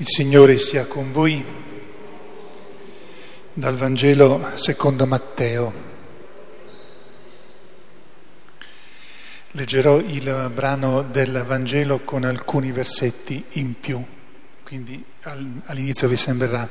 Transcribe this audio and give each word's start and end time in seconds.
Il 0.00 0.08
Signore 0.08 0.56
sia 0.56 0.86
con 0.86 1.12
voi 1.12 1.44
dal 3.52 3.76
Vangelo 3.76 4.52
secondo 4.54 5.04
Matteo. 5.04 5.72
Leggerò 9.50 9.98
il 9.98 10.50
brano 10.54 11.02
del 11.02 11.44
Vangelo 11.46 12.00
con 12.00 12.24
alcuni 12.24 12.72
versetti 12.72 13.44
in 13.50 13.78
più, 13.78 14.02
quindi 14.64 15.04
all'inizio 15.64 16.08
vi 16.08 16.16
sembrerà 16.16 16.66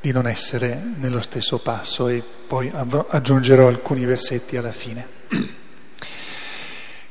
di 0.00 0.12
non 0.12 0.28
essere 0.28 0.80
nello 0.98 1.20
stesso 1.20 1.58
passo 1.58 2.06
e 2.06 2.22
poi 2.46 2.70
aggiungerò 2.72 3.66
alcuni 3.66 4.04
versetti 4.04 4.56
alla 4.56 4.70
fine. 4.70 5.08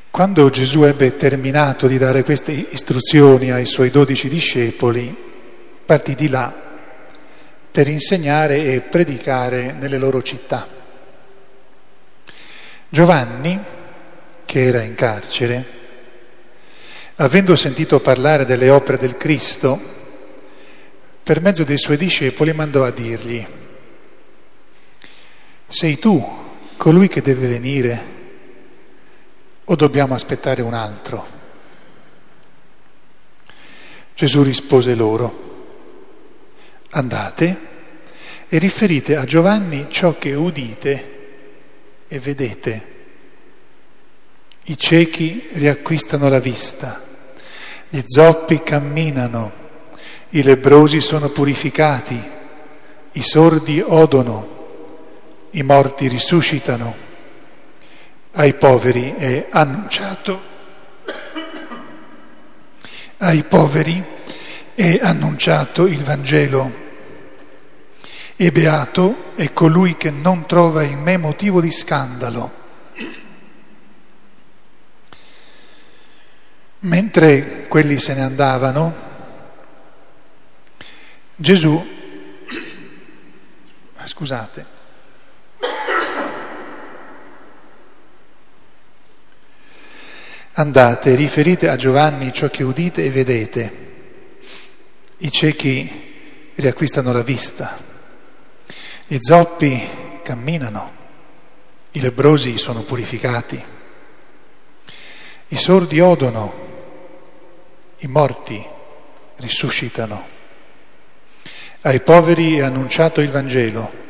Quando 0.10 0.50
Gesù 0.50 0.84
ebbe 0.84 1.18
terminato 1.18 1.88
di 1.88 1.98
dare 1.98 2.24
queste 2.24 2.54
istruzioni 2.54 3.52
ai 3.52 3.66
suoi 3.66 3.90
dodici 3.90 4.30
discepoli, 4.30 5.26
partì 5.88 6.16
di 6.16 6.28
là 6.28 6.54
per 7.72 7.88
insegnare 7.88 8.74
e 8.74 8.82
predicare 8.82 9.72
nelle 9.72 9.98
loro 9.98 10.22
città. 10.22 10.68
Giovanni, 12.90 13.58
che 14.44 14.64
era 14.66 14.82
in 14.82 14.96
carcere, 14.96 15.66
avendo 17.16 17.56
sentito 17.56 18.02
parlare 18.02 18.44
delle 18.44 18.70
opere 18.70 18.98
del 18.98 19.16
Cristo, 19.16 19.80
per 21.24 21.42
mezzo 21.42 21.64
dei 21.64 21.78
suoi 21.78 21.96
discepoli 21.96 22.52
mandò 22.52 22.84
a 22.84 22.92
dirgli, 22.92 23.46
sei 25.68 25.98
tu 26.00 26.46
colui 26.76 27.08
che 27.08 27.22
deve 27.22 27.48
venire 27.48 28.16
o 29.64 29.76
dobbiamo 29.76 30.14
aspettare 30.14 30.62
un 30.62 30.74
altro? 30.74 31.36
Gesù 34.16 34.42
rispose 34.42 34.96
loro, 34.96 35.47
Andate 36.98 37.60
e 38.50 38.58
riferite 38.58 39.18
a 39.18 39.24
Giovanni 39.24 39.86
ciò 39.88 40.18
che 40.18 40.34
udite 40.34 41.18
e 42.08 42.20
vedete. 42.20 42.96
I 44.64 44.76
ciechi 44.76 45.50
riacquistano 45.52 46.28
la 46.28 46.40
vista, 46.40 47.00
gli 47.88 48.02
zoppi 48.04 48.64
camminano, 48.64 49.52
i 50.30 50.42
lebrosi 50.42 51.00
sono 51.00 51.30
purificati, 51.30 52.20
i 53.12 53.22
sordi 53.22 53.80
odono, 53.80 54.56
i 55.52 55.62
morti 55.62 56.08
risuscitano, 56.08 56.96
ai 58.32 58.56
poveri 58.56 59.14
è 59.16 59.46
annunciato, 59.52 60.42
ai 63.18 63.44
poveri 63.44 64.04
è 64.74 65.00
annunciato 65.00 65.86
il 65.86 66.04
Vangelo 66.04 66.86
e 68.40 68.52
beato 68.52 69.34
è 69.34 69.52
colui 69.52 69.98
che 69.98 70.12
non 70.12 70.46
trova 70.46 70.84
in 70.84 71.02
me 71.02 71.18
motivo 71.18 71.60
di 71.60 71.72
scandalo. 71.72 72.66
Mentre 76.82 77.68
quelli 77.68 77.98
se 77.98 78.14
ne 78.14 78.22
andavano, 78.22 78.94
Gesù, 81.36 81.96
scusate, 84.06 84.66
andate, 90.54 91.16
riferite 91.16 91.70
a 91.70 91.76
Giovanni 91.76 92.32
ciò 92.32 92.50
che 92.50 92.64
udite 92.64 93.04
e 93.04 93.10
vedete. 93.10 93.86
I 95.18 95.32
ciechi 95.32 96.52
riacquistano 96.54 97.12
la 97.12 97.24
vista 97.24 97.87
i 99.08 99.18
zoppi 99.22 99.90
camminano, 100.22 100.92
i 101.92 102.02
lebrosi 102.02 102.58
sono 102.58 102.82
purificati, 102.82 103.64
i 105.48 105.56
sordi 105.58 106.00
odono, 106.02 106.66
i 108.00 108.08
morti 108.08 108.66
risuscitano, 109.38 110.28
ai 111.82 112.02
poveri 112.02 112.58
è 112.58 112.64
annunciato 112.64 113.22
il 113.22 113.30
Vangelo 113.30 114.06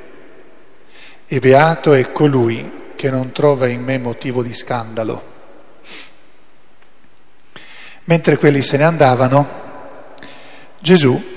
e 1.28 1.40
beato 1.40 1.94
è 1.94 2.12
colui 2.12 2.86
che 2.96 3.12
non 3.12 3.32
trova 3.32 3.68
in 3.68 3.84
me 3.84 4.00
motivo 4.00 4.42
di 4.42 4.54
scandalo. 4.54 5.36
Mentre 8.06 8.38
quelli 8.38 8.64
se 8.64 8.78
ne 8.78 8.84
andavano, 8.86 9.48
Gesù 10.80 11.36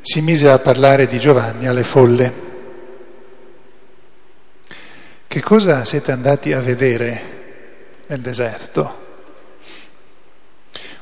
si 0.00 0.20
mise 0.20 0.48
a 0.48 0.58
parlare 0.58 1.06
di 1.06 1.20
Giovanni 1.20 1.68
alle 1.68 1.84
folle. 1.84 2.51
Che 5.32 5.40
cosa 5.40 5.86
siete 5.86 6.12
andati 6.12 6.52
a 6.52 6.60
vedere 6.60 8.00
nel 8.06 8.20
deserto? 8.20 8.98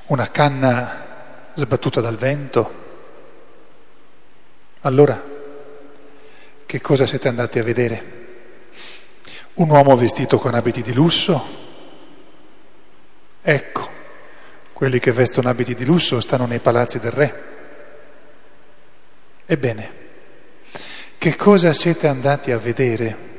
Una 0.07 0.31
canna 0.31 1.51
sbattuta 1.55 2.01
dal 2.01 2.15
vento? 2.15 2.75
Allora, 4.83 5.21
che 6.65 6.81
cosa 6.81 7.07
siete 7.07 7.27
andati 7.27 7.59
a 7.59 7.65
vedere? 7.65 8.05
Un 9.55 9.69
uomo 9.69 9.97
vestito 9.97 10.39
con 10.39 10.55
abiti 10.55 10.83
di 10.83 10.93
lusso? 10.93 11.45
Ecco, 13.43 13.91
quelli 14.73 15.01
che 15.01 15.11
vestono 15.11 15.49
abiti 15.49 15.75
di 15.75 15.85
lusso 15.85 16.21
stanno 16.21 16.47
nei 16.47 16.61
palazzi 16.61 17.01
del 17.01 17.11
re. 17.11 17.43
Ebbene, 19.45 19.93
che 21.19 21.35
cosa 21.35 21.73
siete 21.73 22.07
andati 22.07 22.53
a 22.53 22.59
vedere? 22.59 23.30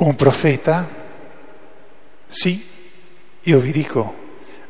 Un 0.00 0.16
profeta? 0.16 0.88
Sì, 2.26 2.66
io 3.42 3.60
vi 3.60 3.70
dico, 3.70 4.14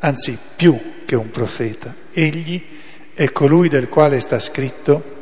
anzi 0.01 0.37
più 0.57 1.05
che 1.05 1.15
un 1.15 1.31
profeta. 1.31 1.95
Egli 2.11 2.67
è 3.15 3.31
colui 3.31 3.69
del 3.69 3.89
quale 3.89 4.19
sta 4.19 4.41
scritto, 4.41 5.19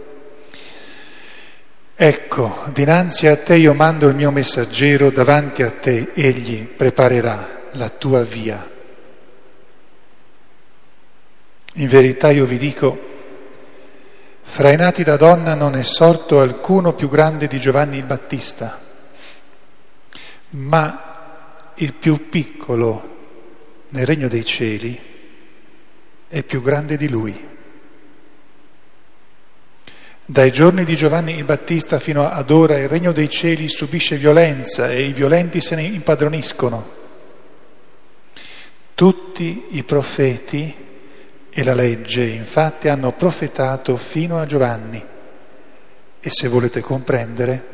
ecco, 1.94 2.62
dinanzi 2.72 3.26
a 3.26 3.36
te 3.36 3.56
io 3.56 3.74
mando 3.74 4.08
il 4.08 4.14
mio 4.14 4.30
messaggero, 4.30 5.10
davanti 5.10 5.62
a 5.62 5.70
te 5.72 6.12
egli 6.14 6.64
preparerà 6.64 7.66
la 7.72 7.90
tua 7.90 8.22
via. 8.22 8.66
In 11.74 11.86
verità 11.86 12.30
io 12.30 12.46
vi 12.46 12.56
dico, 12.56 12.98
fra 14.40 14.70
i 14.72 14.76
nati 14.76 15.02
da 15.02 15.16
donna 15.16 15.54
non 15.54 15.76
è 15.76 15.82
sorto 15.82 16.40
alcuno 16.40 16.94
più 16.94 17.10
grande 17.10 17.46
di 17.46 17.58
Giovanni 17.58 17.98
il 17.98 18.04
Battista 18.04 18.86
ma 20.50 21.72
il 21.76 21.94
più 21.94 22.28
piccolo 22.28 23.16
nel 23.90 24.06
regno 24.06 24.28
dei 24.28 24.44
cieli 24.44 24.98
è 26.28 26.42
più 26.42 26.62
grande 26.62 26.96
di 26.96 27.08
lui. 27.08 27.46
Dai 30.24 30.52
giorni 30.52 30.84
di 30.84 30.94
Giovanni 30.94 31.36
il 31.36 31.44
Battista 31.44 31.98
fino 31.98 32.28
ad 32.28 32.50
ora 32.50 32.76
il 32.78 32.88
regno 32.88 33.12
dei 33.12 33.30
cieli 33.30 33.68
subisce 33.68 34.16
violenza 34.16 34.90
e 34.90 35.02
i 35.02 35.12
violenti 35.12 35.60
se 35.60 35.74
ne 35.74 35.82
impadroniscono. 35.84 36.96
Tutti 38.94 39.66
i 39.70 39.84
profeti 39.84 40.74
e 41.48 41.64
la 41.64 41.74
legge 41.74 42.24
infatti 42.24 42.88
hanno 42.88 43.12
profetato 43.12 43.96
fino 43.96 44.38
a 44.38 44.44
Giovanni 44.44 45.02
e 46.20 46.30
se 46.30 46.48
volete 46.48 46.80
comprendere 46.80 47.64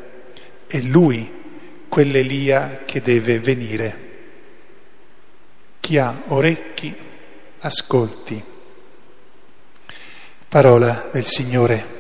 è 0.69 0.79
lui 0.81 1.43
quell'Elia 1.95 2.83
che 2.85 3.01
deve 3.01 3.39
venire. 3.39 3.99
Chi 5.79 5.97
ha 5.97 6.23
orecchi, 6.27 6.93
ascolti. 7.61 8.43
Parola 10.49 11.09
del 11.13 11.23
Signore. 11.23 11.94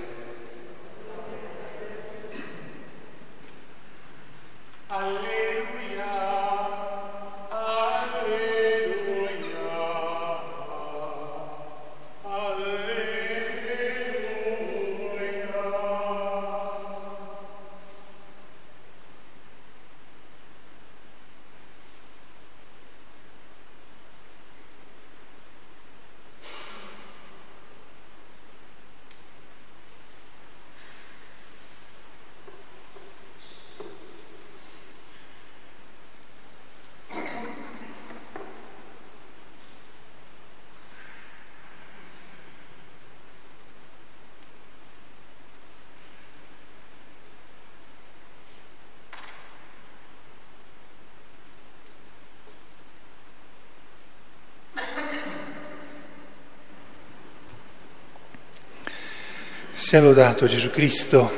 Sia 59.76 60.00
lodato 60.00 60.47
Gesù 60.47 60.71
Cristo. 60.71 61.29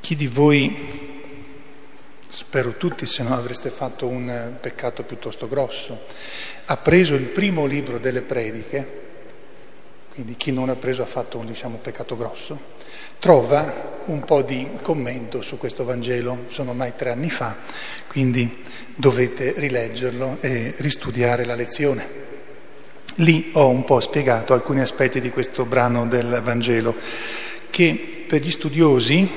Chi 0.00 0.16
di 0.16 0.26
voi, 0.26 1.20
spero 2.26 2.78
tutti, 2.78 3.04
se 3.04 3.22
no 3.22 3.36
avreste 3.36 3.68
fatto 3.68 4.06
un 4.06 4.54
peccato 4.58 5.02
piuttosto 5.02 5.46
grosso, 5.46 6.06
ha 6.64 6.78
preso 6.78 7.14
il 7.16 7.26
primo 7.26 7.66
libro 7.66 7.98
delle 7.98 8.22
prediche, 8.22 9.00
quindi 10.14 10.34
chi 10.36 10.50
non 10.50 10.70
ha 10.70 10.76
preso 10.76 11.02
ha 11.02 11.06
fatto 11.06 11.36
un 11.36 11.44
diciamo, 11.44 11.76
peccato 11.76 12.16
grosso, 12.16 12.58
trova 13.18 14.00
un 14.06 14.24
po' 14.24 14.40
di 14.40 14.66
commento 14.80 15.42
su 15.42 15.58
questo 15.58 15.84
Vangelo, 15.84 16.44
sono 16.46 16.70
ormai 16.70 16.94
tre 16.96 17.10
anni 17.10 17.28
fa, 17.28 17.58
quindi 18.08 18.64
dovete 18.94 19.52
rileggerlo 19.58 20.38
e 20.40 20.72
ristudiare 20.78 21.44
la 21.44 21.54
lezione. 21.54 22.29
Lì 23.16 23.50
ho 23.52 23.68
un 23.68 23.84
po' 23.84 24.00
spiegato 24.00 24.52
alcuni 24.52 24.80
aspetti 24.80 25.20
di 25.20 25.30
questo 25.30 25.64
brano 25.64 26.06
del 26.06 26.40
Vangelo 26.42 26.94
che 27.68 28.24
per 28.26 28.40
gli 28.40 28.50
studiosi, 28.50 29.28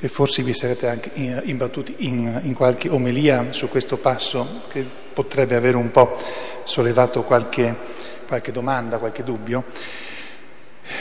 e 0.00 0.08
forse 0.08 0.42
vi 0.42 0.54
sarete 0.54 0.86
anche 0.86 1.10
imbattuti 1.44 1.94
in, 1.98 2.40
in 2.44 2.54
qualche 2.54 2.88
omelia 2.88 3.52
su 3.52 3.68
questo 3.68 3.96
passo 3.96 4.62
che 4.68 4.84
potrebbe 5.12 5.56
avere 5.56 5.76
un 5.76 5.90
po' 5.90 6.16
sollevato 6.64 7.24
qualche, 7.24 7.74
qualche 8.26 8.52
domanda, 8.52 8.98
qualche 8.98 9.24
dubbio, 9.24 9.64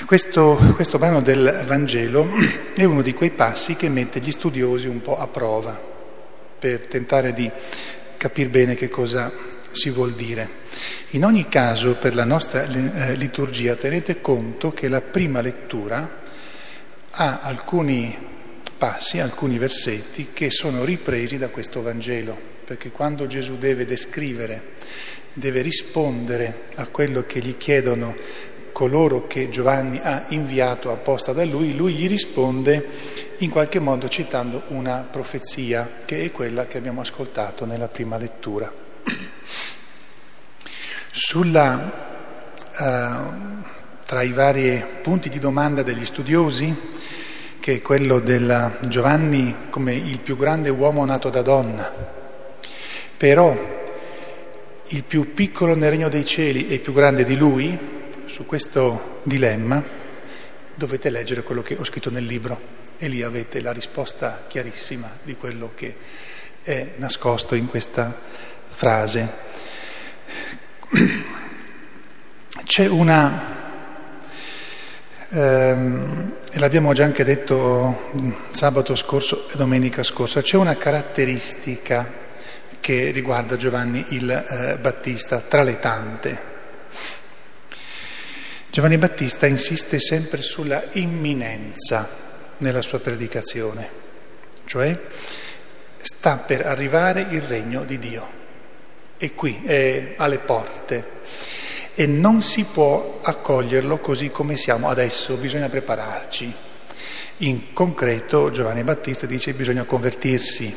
questo, 0.05 0.57
questo 0.75 0.97
brano 0.97 1.21
del 1.21 1.63
Vangelo 1.65 2.27
è 2.73 2.83
uno 2.83 3.01
di 3.01 3.13
quei 3.13 3.29
passi 3.29 3.75
che 3.75 3.87
mette 3.87 4.19
gli 4.19 4.31
studiosi 4.31 4.87
un 4.87 5.01
po' 5.01 5.17
a 5.17 5.27
prova 5.27 5.79
per 6.59 6.87
tentare 6.87 7.33
di 7.33 7.49
capire 8.17 8.49
bene 8.49 8.75
che 8.75 8.89
cosa 8.89 9.31
si 9.77 9.89
vuol 9.89 10.13
dire. 10.13 10.49
In 11.11 11.23
ogni 11.23 11.47
caso, 11.47 11.95
per 11.95 12.13
la 12.13 12.25
nostra 12.25 12.63
eh, 12.63 13.15
liturgia, 13.15 13.75
tenete 13.75 14.19
conto 14.19 14.71
che 14.71 14.89
la 14.89 14.99
prima 14.99 15.39
lettura 15.39 16.19
ha 17.11 17.39
alcuni 17.39 18.13
passi, 18.77 19.19
alcuni 19.19 19.57
versetti 19.57 20.29
che 20.33 20.51
sono 20.51 20.83
ripresi 20.83 21.37
da 21.37 21.49
questo 21.49 21.81
Vangelo, 21.81 22.37
perché 22.65 22.91
quando 22.91 23.25
Gesù 23.25 23.57
deve 23.57 23.85
descrivere, 23.85 24.73
deve 25.33 25.61
rispondere 25.61 26.65
a 26.75 26.87
quello 26.87 27.23
che 27.25 27.39
gli 27.39 27.55
chiedono 27.55 28.15
coloro 28.77 29.25
che 29.25 29.49
Giovanni 29.49 29.99
ha 30.03 30.25
inviato 30.29 30.91
apposta 30.91 31.33
da 31.33 31.43
lui, 31.43 31.75
lui 31.75 31.93
gli 31.93 32.07
risponde 32.07 32.85
in 33.37 33.49
qualche 33.49 33.79
modo 33.79 34.07
citando 34.07 34.65
una 34.67 35.07
profezia, 35.09 35.97
che 36.05 36.23
è 36.23 36.31
quella 36.31 36.67
che 36.67 36.77
abbiamo 36.77 37.01
ascoltato 37.01 37.65
nella 37.65 37.87
prima 37.87 38.17
lettura. 38.17 38.71
Sulla, 41.19 41.91
uh, 42.77 43.63
tra 44.05 44.21
i 44.21 44.31
vari 44.33 44.85
punti 45.01 45.29
di 45.29 45.39
domanda 45.39 45.81
degli 45.81 46.05
studiosi, 46.05 46.71
che 47.59 47.73
è 47.73 47.81
quello 47.81 48.19
del 48.19 48.77
Giovanni 48.81 49.67
come 49.71 49.95
il 49.95 50.19
più 50.19 50.35
grande 50.35 50.69
uomo 50.69 51.03
nato 51.05 51.31
da 51.31 51.41
donna, 51.41 51.91
però 53.17 53.51
il 54.85 55.03
più 55.03 55.33
piccolo 55.33 55.75
nel 55.75 55.89
regno 55.89 56.07
dei 56.07 56.23
cieli 56.23 56.67
e 56.67 56.77
più 56.77 56.93
grande 56.93 57.23
di 57.23 57.35
lui, 57.35 57.75
su 58.27 58.45
questo 58.45 59.21
dilemma 59.23 59.83
dovete 60.75 61.09
leggere 61.09 61.41
quello 61.41 61.63
che 61.63 61.77
ho 61.79 61.83
scritto 61.83 62.11
nel 62.11 62.25
libro 62.25 62.59
e 62.99 63.07
lì 63.07 63.23
avete 63.23 63.59
la 63.61 63.71
risposta 63.71 64.45
chiarissima 64.47 65.17
di 65.23 65.35
quello 65.35 65.71
che 65.73 65.95
è 66.61 66.93
nascosto 66.97 67.55
in 67.55 67.65
questa 67.65 68.15
frase. 68.67 69.76
C'è 72.63 72.87
una, 72.87 73.41
ehm, 75.29 76.35
e 76.49 76.59
l'abbiamo 76.59 76.93
già 76.93 77.03
anche 77.03 77.25
detto 77.25 78.11
sabato 78.51 78.95
scorso 78.95 79.49
e 79.49 79.57
domenica 79.57 80.01
scorsa, 80.01 80.41
c'è 80.41 80.55
una 80.55 80.77
caratteristica 80.77 82.09
che 82.79 83.11
riguarda 83.11 83.57
Giovanni 83.57 84.05
il 84.09 84.31
eh, 84.31 84.77
Battista, 84.77 85.41
tra 85.41 85.61
le 85.61 85.77
tante. 85.79 86.41
Giovanni 88.69 88.97
Battista 88.97 89.45
insiste 89.45 89.99
sempre 89.99 90.41
sulla 90.41 90.85
imminenza 90.91 92.07
nella 92.59 92.81
sua 92.81 93.01
predicazione, 93.01 93.89
cioè 94.63 94.97
sta 95.97 96.37
per 96.37 96.65
arrivare 96.65 97.27
il 97.29 97.41
regno 97.41 97.83
di 97.83 97.97
Dio 97.97 98.45
è 99.17 99.33
qui, 99.33 99.61
è 99.63 100.13
alle 100.17 100.39
porte 100.39 101.15
e 101.99 102.05
non 102.05 102.43
si 102.43 102.63
può 102.63 103.19
accoglierlo 103.23 103.97
così 103.97 104.29
come 104.29 104.55
siamo 104.55 104.87
adesso, 104.87 105.35
bisogna 105.35 105.67
prepararci. 105.67 106.53
In 107.37 107.73
concreto 107.73 108.51
Giovanni 108.51 108.83
Battista 108.83 109.25
dice 109.25 109.51
che 109.51 109.57
bisogna 109.57 109.83
convertirsi. 109.83 110.75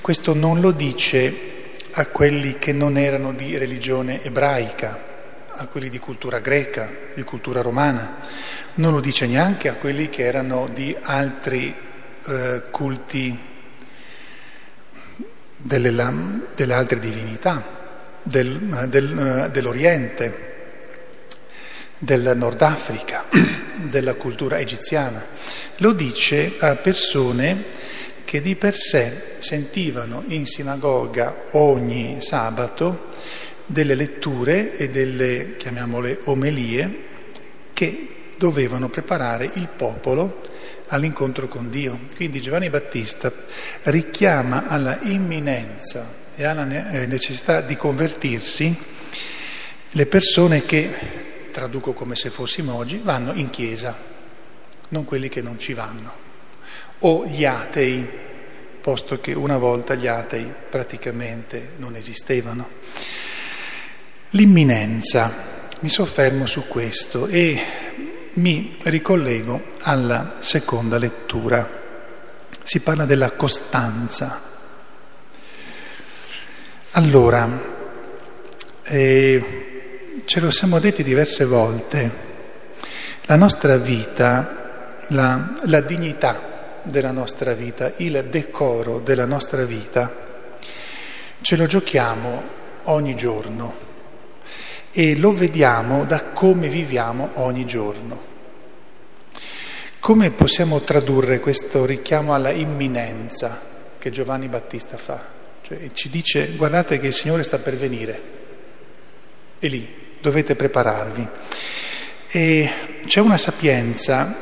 Questo 0.00 0.34
non 0.34 0.60
lo 0.60 0.70
dice 0.70 1.72
a 1.92 2.06
quelli 2.06 2.58
che 2.58 2.72
non 2.72 2.96
erano 2.96 3.32
di 3.32 3.58
religione 3.58 4.22
ebraica, 4.22 5.02
a 5.50 5.66
quelli 5.66 5.88
di 5.88 5.98
cultura 5.98 6.38
greca, 6.38 6.92
di 7.12 7.24
cultura 7.24 7.60
romana, 7.60 8.18
non 8.74 8.92
lo 8.92 9.00
dice 9.00 9.26
neanche 9.26 9.68
a 9.68 9.74
quelli 9.74 10.08
che 10.08 10.22
erano 10.22 10.68
di 10.72 10.96
altri 11.02 11.74
eh, 12.26 12.62
culti 12.70 13.36
delle, 15.66 15.92
delle 16.54 16.74
altre 16.74 16.98
divinità 16.98 17.62
del, 18.22 18.86
del, 18.88 19.48
dell'Oriente, 19.52 20.54
del 21.98 22.32
Nord 22.36 22.62
Africa, 22.62 23.24
della 23.88 24.14
cultura 24.14 24.58
egiziana. 24.58 25.24
Lo 25.78 25.92
dice 25.92 26.54
a 26.58 26.76
persone 26.76 27.64
che 28.24 28.40
di 28.40 28.56
per 28.56 28.74
sé 28.74 29.36
sentivano 29.38 30.24
in 30.28 30.46
sinagoga 30.46 31.44
ogni 31.52 32.18
sabato 32.20 33.10
delle 33.66 33.94
letture 33.94 34.76
e 34.76 34.88
delle, 34.88 35.56
chiamiamole, 35.56 36.20
omelie 36.24 37.04
che 37.72 38.08
dovevano 38.36 38.88
preparare 38.88 39.50
il 39.54 39.68
popolo 39.68 40.42
all'incontro 40.88 41.48
con 41.48 41.70
Dio. 41.70 42.00
Quindi 42.14 42.40
Giovanni 42.40 42.70
Battista 42.70 43.32
richiama 43.84 44.66
alla 44.66 44.98
imminenza 45.02 46.24
e 46.34 46.44
alla 46.44 46.90
eh, 46.90 47.06
necessità 47.06 47.60
di 47.60 47.76
convertirsi 47.76 48.76
le 49.90 50.06
persone 50.06 50.64
che, 50.64 51.48
traduco 51.50 51.92
come 51.92 52.16
se 52.16 52.28
fossimo 52.28 52.74
oggi, 52.74 53.00
vanno 53.02 53.32
in 53.32 53.48
chiesa, 53.48 53.96
non 54.88 55.04
quelli 55.04 55.28
che 55.28 55.40
non 55.40 55.58
ci 55.58 55.72
vanno, 55.72 56.12
o 56.98 57.26
gli 57.26 57.44
atei, 57.44 58.06
posto 58.80 59.18
che 59.20 59.32
una 59.32 59.56
volta 59.56 59.94
gli 59.94 60.06
atei 60.06 60.52
praticamente 60.68 61.72
non 61.78 61.96
esistevano. 61.96 62.68
L'imminenza, 64.30 65.54
mi 65.80 65.88
soffermo 65.88 66.46
su 66.46 66.66
questo 66.66 67.26
e 67.26 67.58
mi 68.36 68.76
ricollego 68.82 69.72
alla 69.82 70.36
seconda 70.38 70.98
lettura. 70.98 71.84
Si 72.62 72.80
parla 72.80 73.04
della 73.04 73.32
costanza. 73.32 74.40
Allora, 76.92 77.48
eh, 78.84 80.22
ce 80.24 80.40
lo 80.40 80.50
siamo 80.50 80.78
detti 80.78 81.02
diverse 81.02 81.44
volte, 81.44 82.10
la 83.22 83.36
nostra 83.36 83.76
vita, 83.76 85.02
la, 85.08 85.54
la 85.64 85.80
dignità 85.80 86.80
della 86.82 87.10
nostra 87.10 87.52
vita, 87.54 87.92
il 87.96 88.26
decoro 88.30 89.00
della 89.00 89.26
nostra 89.26 89.64
vita, 89.64 90.24
ce 91.40 91.56
lo 91.56 91.66
giochiamo 91.66 92.54
ogni 92.84 93.14
giorno 93.14 93.84
e 94.92 95.16
lo 95.16 95.32
vediamo 95.32 96.04
da 96.04 96.24
come 96.24 96.68
viviamo 96.68 97.30
ogni 97.34 97.66
giorno. 97.66 98.25
Come 100.06 100.30
possiamo 100.30 100.82
tradurre 100.82 101.40
questo 101.40 101.84
richiamo 101.84 102.32
alla 102.32 102.52
imminenza 102.52 103.60
che 103.98 104.10
Giovanni 104.10 104.46
Battista 104.46 104.96
fa? 104.96 105.20
Cioè, 105.62 105.90
ci 105.94 106.08
dice 106.08 106.52
guardate 106.54 107.00
che 107.00 107.08
il 107.08 107.12
Signore 107.12 107.42
sta 107.42 107.58
per 107.58 107.74
venire, 107.74 108.22
e 109.58 109.66
lì 109.66 110.14
dovete 110.20 110.54
prepararvi. 110.54 111.28
E 112.28 112.70
c'è 113.04 113.18
una 113.18 113.36
sapienza 113.36 114.32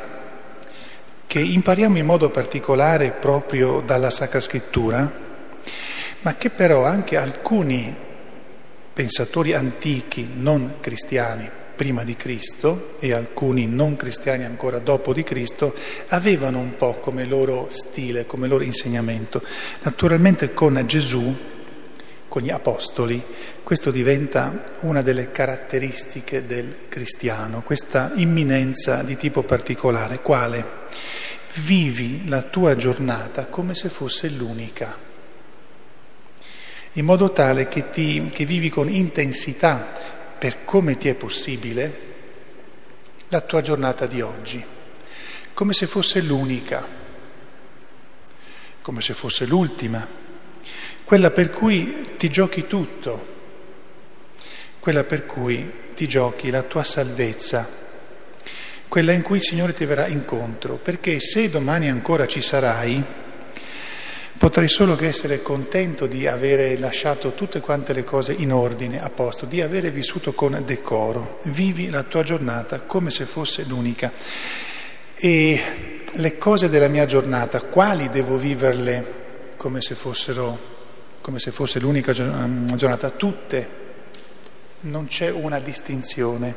che 1.27 1.41
impariamo 1.41 1.97
in 1.97 2.05
modo 2.05 2.29
particolare 2.29 3.13
proprio 3.13 3.81
dalla 3.81 4.11
Sacra 4.11 4.41
Scrittura, 4.41 5.11
ma 6.21 6.37
che 6.37 6.51
però 6.51 6.85
anche 6.85 7.17
alcuni 7.17 7.97
pensatori 8.93 9.55
antichi 9.55 10.31
non 10.37 10.75
cristiani 10.81 11.63
prima 11.75 12.05
di 12.05 12.17
Cristo 12.17 12.95
e 12.99 13.13
alcuni 13.13 13.67
non 13.67 13.97
cristiani 13.97 14.45
ancora 14.45 14.79
dopo 14.79 15.13
di 15.13 15.23
Cristo 15.23 15.75
avevano 16.09 16.59
un 16.59 16.77
po' 16.77 16.95
come 16.95 17.25
loro 17.25 17.67
stile, 17.71 18.27
come 18.27 18.49
loro 18.49 18.65
insegnamento. 18.65 19.43
Naturalmente 19.83 20.55
con 20.55 20.83
Gesù 20.87 21.37
con 22.35 22.43
gli 22.43 22.51
apostoli, 22.51 23.25
questo 23.63 23.93
diventa 23.93 24.71
una 24.81 25.03
delle 25.03 25.31
caratteristiche 25.31 26.45
del 26.45 26.89
cristiano, 26.89 27.63
questa 27.63 28.11
imminenza 28.17 29.05
di 29.05 29.17
tipo 29.17 29.45
particolare, 29.45 30.21
quale? 30.21 30.65
Vivi 31.63 32.27
la 32.27 32.43
tua 32.43 32.75
giornata 32.75 33.47
come 33.47 33.73
se 33.75 33.89
fosse 33.89 34.29
l'unica, 34.31 34.99
in 36.95 37.05
modo 37.05 37.31
tale 37.31 37.69
che, 37.69 37.91
ti, 37.91 38.29
che 38.33 38.45
vivi 38.45 38.69
con 38.69 38.91
intensità, 38.91 39.93
per 40.45 40.63
come 40.67 40.99
ti 40.99 41.09
è 41.09 41.15
possibile, 41.15 42.01
la 43.29 43.41
tua 43.41 43.63
giornata 43.63 44.07
di 44.07 44.21
oggi, 44.21 44.63
come 45.55 45.73
se 45.73 45.87
fosse 45.87 46.21
l'unica, 46.21 46.87
come 48.83 49.01
se 49.01 49.15
fosse 49.15 49.47
l'ultima. 49.47 50.07
Quella 51.03 51.31
per 51.31 51.49
cui 51.49 52.17
ti 52.19 52.29
giochi 52.29 52.67
tutto, 52.67 53.27
quella 54.81 55.05
per 55.05 55.25
cui 55.25 55.95
ti 55.95 56.07
giochi 56.07 56.51
la 56.51 56.63
tua 56.63 56.85
salvezza, 56.85 57.67
quella 58.87 59.13
in 59.13 59.23
cui 59.23 59.37
il 59.37 59.43
Signore 59.45 59.73
ti 59.73 59.87
verrà 59.87 60.09
incontro, 60.09 60.75
perché 60.75 61.21
se 61.21 61.49
domani 61.49 61.89
ancora 61.89 62.27
ci 62.27 62.43
sarai, 62.43 63.03
potrai 64.45 64.69
solo 64.69 64.95
che 64.95 65.07
essere 65.07 65.41
contento 65.41 66.07
di 66.07 66.27
avere 66.27 66.77
lasciato 66.77 67.33
tutte 67.33 67.61
quante 67.61 67.95
le 67.95 68.05
cose 68.05 68.35
in 68.35 68.53
ordine, 68.53 69.03
a 69.03 69.09
posto, 69.09 69.47
di 69.47 69.63
avere 69.63 69.91
vissuto 69.91 70.35
con 70.35 70.63
decoro. 70.67 71.39
Vivi 71.45 71.89
la 71.89 72.03
tua 72.03 72.23
giornata 72.23 72.81
come 72.81 73.11
se 73.11 73.25
fosse 73.25 73.65
l'unica. 73.65 74.13
E 75.15 75.61
le 76.13 76.37
cose 76.37 76.69
della 76.69 76.89
mia 76.89 77.07
giornata, 77.07 77.63
quali 77.63 78.11
devo 78.11 78.37
viverle 78.37 79.55
come 79.57 79.81
se 79.81 79.95
fossero 79.95 80.73
come 81.23 81.39
se 81.39 81.51
fosse 81.51 81.81
l'unica 81.81 82.13
ehm, 82.13 82.77
giornata, 82.77 83.09
tutte, 83.09 83.69
non 84.81 85.07
c'è 85.07 85.31
una 85.31 85.59
distinzione. 85.59 86.55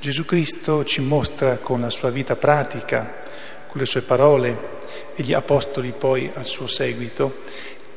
Gesù 0.00 0.24
Cristo 0.24 0.86
ci 0.86 1.02
mostra 1.02 1.58
con 1.58 1.82
la 1.82 1.90
sua 1.90 2.08
vita 2.08 2.34
pratica, 2.36 3.18
con 3.66 3.78
le 3.78 3.84
sue 3.84 4.00
parole 4.00 4.78
e 5.14 5.22
gli 5.22 5.32
apostoli 5.32 5.92
poi 5.96 6.30
al 6.34 6.46
suo 6.46 6.66
seguito, 6.66 7.42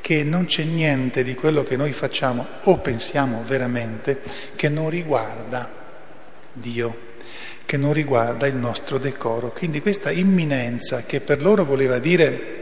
che 0.03 0.25
non 0.25 0.47
c'è 0.47 0.63
niente 0.63 1.23
di 1.23 1.33
quello 1.33 1.63
che 1.63 1.77
noi 1.77 1.93
facciamo 1.93 2.45
o 2.63 2.77
pensiamo 2.79 3.41
veramente 3.45 4.19
che 4.53 4.67
non 4.67 4.89
riguarda 4.89 5.71
Dio, 6.51 7.11
che 7.63 7.77
non 7.77 7.93
riguarda 7.93 8.45
il 8.45 8.55
nostro 8.55 8.97
decoro. 8.97 9.53
Quindi 9.53 9.79
questa 9.79 10.11
imminenza 10.11 11.03
che 11.03 11.21
per 11.21 11.41
loro 11.41 11.63
voleva 11.63 11.99
dire 11.99 12.61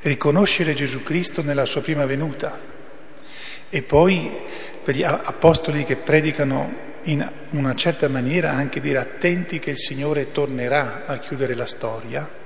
riconoscere 0.00 0.74
Gesù 0.74 1.04
Cristo 1.04 1.40
nella 1.42 1.66
sua 1.66 1.82
prima 1.82 2.04
venuta 2.04 2.58
e 3.70 3.82
poi 3.82 4.28
per 4.82 4.96
gli 4.96 5.04
apostoli 5.04 5.84
che 5.84 5.94
predicano 5.94 6.90
in 7.04 7.30
una 7.50 7.76
certa 7.76 8.08
maniera 8.08 8.50
anche 8.50 8.80
dire 8.80 8.98
attenti 8.98 9.60
che 9.60 9.70
il 9.70 9.78
Signore 9.78 10.32
tornerà 10.32 11.04
a 11.06 11.18
chiudere 11.18 11.54
la 11.54 11.66
storia 11.66 12.41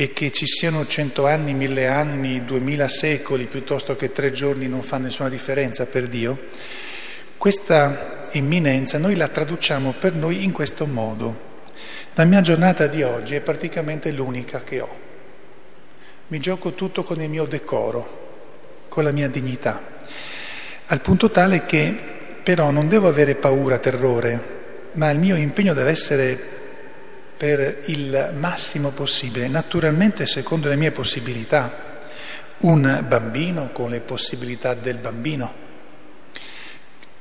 e 0.00 0.12
che 0.12 0.30
ci 0.30 0.46
siano 0.46 0.86
cento 0.86 1.26
anni, 1.26 1.54
mille 1.54 1.88
anni, 1.88 2.44
duemila 2.44 2.86
secoli 2.86 3.46
piuttosto 3.46 3.96
che 3.96 4.12
tre 4.12 4.30
giorni 4.30 4.68
non 4.68 4.82
fa 4.82 4.96
nessuna 4.96 5.28
differenza 5.28 5.86
per 5.86 6.06
Dio, 6.06 6.38
questa 7.36 8.22
imminenza 8.30 8.96
noi 8.98 9.16
la 9.16 9.26
traduciamo 9.26 9.96
per 9.98 10.14
noi 10.14 10.44
in 10.44 10.52
questo 10.52 10.86
modo. 10.86 11.46
La 12.14 12.24
mia 12.26 12.40
giornata 12.42 12.86
di 12.86 13.02
oggi 13.02 13.34
è 13.34 13.40
praticamente 13.40 14.12
l'unica 14.12 14.62
che 14.62 14.80
ho. 14.80 14.96
Mi 16.28 16.38
gioco 16.38 16.74
tutto 16.74 17.02
con 17.02 17.20
il 17.20 17.28
mio 17.28 17.46
decoro, 17.46 18.84
con 18.88 19.02
la 19.02 19.10
mia 19.10 19.28
dignità, 19.28 19.82
al 20.86 21.00
punto 21.00 21.28
tale 21.32 21.64
che 21.64 21.92
però 22.44 22.70
non 22.70 22.86
devo 22.86 23.08
avere 23.08 23.34
paura, 23.34 23.78
terrore, 23.78 24.90
ma 24.92 25.10
il 25.10 25.18
mio 25.18 25.34
impegno 25.34 25.74
deve 25.74 25.90
essere 25.90 26.57
per 27.38 27.82
il 27.86 28.34
massimo 28.36 28.90
possibile, 28.90 29.46
naturalmente 29.46 30.26
secondo 30.26 30.68
le 30.68 30.76
mie 30.76 30.90
possibilità. 30.90 31.86
Un 32.58 33.04
bambino 33.06 33.70
con 33.70 33.88
le 33.88 34.00
possibilità 34.00 34.74
del 34.74 34.96
bambino 34.96 35.52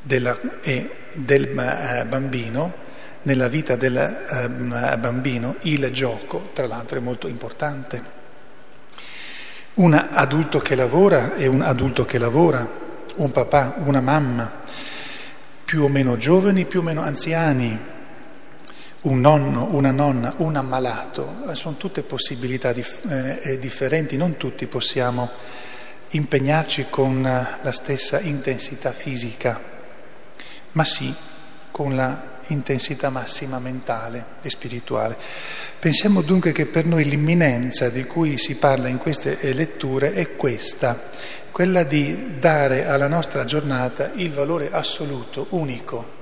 della, 0.02 0.36
e 0.62 0.90
del 1.14 1.44
eh, 1.56 2.06
bambino 2.06 2.86
nella 3.22 3.48
vita 3.48 3.76
del 3.76 3.96
eh, 3.96 4.98
bambino 4.98 5.58
il 5.62 5.92
gioco, 5.92 6.50
tra 6.54 6.66
l'altro, 6.66 6.98
è 6.98 7.02
molto 7.02 7.28
importante. 7.28 8.16
Un 9.76 9.94
adulto 9.94 10.58
che 10.58 10.74
lavora 10.74 11.36
è 11.36 11.46
un 11.46 11.62
adulto 11.62 12.06
che 12.06 12.18
lavora, 12.18 12.68
un 13.16 13.32
papà, 13.32 13.76
una 13.84 14.02
mamma, 14.02 14.52
più 15.64 15.84
o 15.84 15.90
meno 15.90 16.18
giovani, 16.18 16.66
più 16.66 16.80
o 16.80 16.84
meno 16.84 17.02
anziani, 17.02 17.78
un 19.08 19.22
nonno, 19.22 19.70
una 19.72 19.92
nonna, 19.92 20.34
un 20.38 20.56
ammalato, 20.56 21.44
sono 21.54 21.78
tutte 21.78 22.04
possibilità 22.04 22.74
dif- 22.74 23.06
eh, 23.10 23.58
differenti, 23.58 24.18
non 24.18 24.36
tutti 24.36 24.68
possiamo 24.68 25.30
impegnarci 26.10 26.88
con 26.90 27.22
la 27.22 27.72
stessa 27.72 28.20
intensità 28.20 28.92
fisica, 28.92 29.60
ma 30.74 30.84
sì 30.84 31.14
con 31.72 31.96
la 31.96 32.36
intensità 32.48 33.10
massima 33.10 33.60
mentale 33.60 34.26
e 34.42 34.50
spirituale. 34.50 35.18
Pensiamo 35.80 36.22
dunque 36.22 36.52
che 36.52 36.66
per 36.66 36.86
noi 36.86 37.06
l'imminenza 37.06 37.90
di 37.90 38.06
cui 38.06 38.38
si 38.38 38.56
parla 38.56 38.88
in 38.88 38.98
queste 38.98 39.38
letture 39.54 40.14
è 40.14 40.36
questa, 40.36 41.10
quella 41.52 41.84
di 41.84 42.40
dare 42.40 42.86
alla 42.86 43.08
nostra 43.08 43.46
giornata 43.46 44.12
il 44.16 44.32
valore 44.32 44.70
assoluto, 44.72 45.48
unico. 45.52 46.16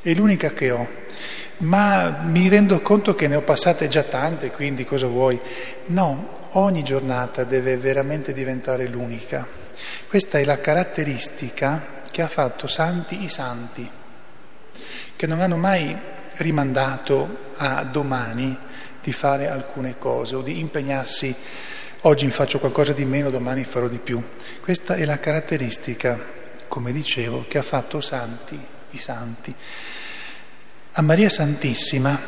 È 0.00 0.12
l'unica 0.14 0.52
che 0.52 0.70
ho, 0.70 0.86
ma 1.58 2.22
mi 2.22 2.48
rendo 2.48 2.80
conto 2.80 3.14
che 3.14 3.28
ne 3.28 3.36
ho 3.36 3.42
passate 3.42 3.88
già 3.88 4.02
tante, 4.02 4.50
quindi 4.50 4.84
cosa 4.84 5.06
vuoi? 5.06 5.40
No, 5.86 6.48
ogni 6.52 6.82
giornata 6.82 7.44
deve 7.44 7.76
veramente 7.76 8.32
diventare 8.32 8.86
l'unica. 8.86 9.46
Questa 10.08 10.38
è 10.38 10.44
la 10.44 10.60
caratteristica 10.60 11.94
che 12.10 12.22
ha 12.22 12.28
fatto 12.28 12.66
santi 12.66 13.22
i 13.22 13.28
santi 13.28 13.90
che 15.16 15.26
non 15.26 15.40
hanno 15.40 15.56
mai 15.56 15.96
rimandato 16.36 17.52
a 17.56 17.82
domani 17.84 18.56
di 19.02 19.12
fare 19.12 19.48
alcune 19.48 19.98
cose 19.98 20.36
o 20.36 20.42
di 20.42 20.58
impegnarsi 20.58 21.34
oggi 22.02 22.28
faccio 22.30 22.58
qualcosa 22.58 22.92
di 22.92 23.04
meno, 23.04 23.30
domani 23.30 23.64
farò 23.64 23.88
di 23.88 23.98
più. 23.98 24.22
Questa 24.60 24.94
è 24.94 25.04
la 25.04 25.18
caratteristica, 25.18 26.18
come 26.68 26.92
dicevo, 26.92 27.46
che 27.48 27.58
ha 27.58 27.62
fatto 27.62 28.00
santi, 28.00 28.58
i 28.90 28.96
santi. 28.98 29.54
A 30.98 31.02
Maria 31.02 31.28
Santissima, 31.28 32.18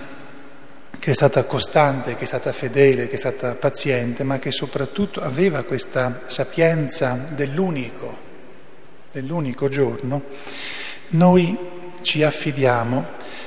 che 0.98 1.10
è 1.10 1.14
stata 1.14 1.44
costante, 1.44 2.14
che 2.14 2.24
è 2.24 2.26
stata 2.26 2.52
fedele, 2.52 3.06
che 3.06 3.14
è 3.14 3.18
stata 3.18 3.54
paziente, 3.54 4.24
ma 4.24 4.38
che 4.38 4.50
soprattutto 4.50 5.22
aveva 5.22 5.62
questa 5.62 6.24
sapienza 6.26 7.24
dell'unico, 7.32 8.14
dell'unico 9.10 9.70
giorno, 9.70 10.24
noi 11.12 11.56
ci 12.02 12.22
affidiamo 12.22 13.02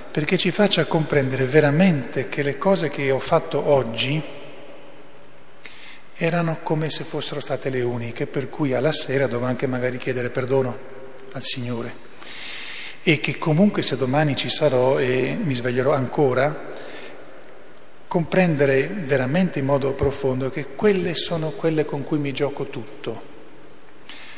perché 0.10 0.40
ci 0.40 0.50
faccia 0.50 0.86
comprendere 0.86 1.46
veramente 1.46 2.28
che 2.28 2.42
le 2.42 2.58
cose 2.58 2.90
che 2.90 3.12
ho 3.12 3.20
fatto 3.20 3.64
oggi 3.64 4.20
erano 6.16 6.62
come 6.64 6.90
se 6.90 7.04
fossero 7.04 7.40
state 7.40 7.70
le 7.70 7.84
uniche, 7.84 8.26
per 8.26 8.50
cui 8.50 8.74
alla 8.74 8.92
sera 8.92 9.28
devo 9.28 9.46
anche 9.46 9.68
magari 9.68 10.00
chiedere 10.00 10.32
perdono 10.32 10.76
al 11.34 11.44
Signore 11.44 12.10
e 13.04 13.20
che 13.20 13.38
comunque 13.38 13.82
se 13.82 13.98
domani 13.98 14.36
ci 14.36 14.50
sarò 14.50 15.00
e 15.00 15.38
mi 15.42 15.56
sveglierò 15.56 15.94
ancora, 15.94 16.70
comprendere 18.08 18.88
veramente 18.88 19.60
in 19.60 19.66
modo 19.66 19.94
profondo 19.94 20.50
che 20.50 20.76
quelle 20.76 21.16
sono 21.16 21.52
quelle 21.52 21.86
con 21.86 22.04
cui 22.04 22.20
mi 22.20 22.32
gioco 22.32 22.66
tutto, 22.66 23.30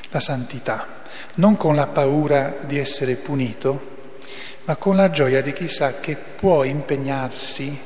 la 0.10 0.20
santità, 0.20 1.02
non 1.36 1.58
con 1.58 1.76
la 1.76 1.88
paura 1.88 2.58
di 2.66 2.78
essere 2.78 3.16
punito, 3.16 3.92
ma 4.66 4.76
con 4.78 4.96
la 4.96 5.10
gioia 5.10 5.42
di 5.42 5.52
chi 5.52 5.68
sa 5.68 6.00
che 6.00 6.16
può 6.16 6.64
impegnarsi 6.64 7.78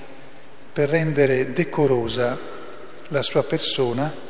per 0.72 0.90
rendere 0.90 1.54
decorosa 1.54 2.38
la 3.08 3.22
sua 3.24 3.44
persona 3.44 4.26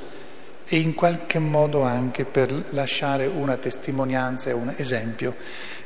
e 0.67 0.79
in 0.79 0.93
qualche 0.93 1.39
modo 1.39 1.83
anche 1.83 2.25
per 2.25 2.73
lasciare 2.73 3.25
una 3.25 3.55
testimonianza 3.55 4.49
e 4.49 4.53
un 4.53 4.73
esempio 4.75 5.35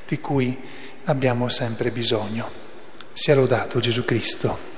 di 0.07 0.19
cui 0.19 0.57
abbiamo 1.05 1.49
sempre 1.49 1.91
bisogno. 1.91 2.49
Sia 3.13 3.35
lodato 3.35 3.79
Gesù 3.79 4.03
Cristo. 4.03 4.70